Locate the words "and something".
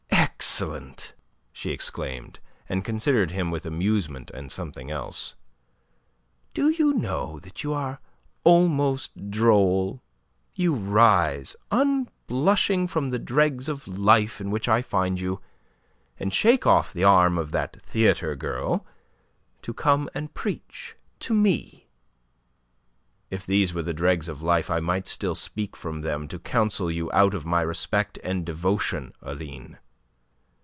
4.31-4.91